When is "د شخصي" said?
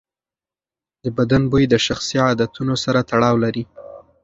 1.69-2.17